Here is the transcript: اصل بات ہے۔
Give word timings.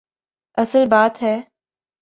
اصل 0.57 0.85
بات 0.89 1.23
ہے۔ 1.23 1.35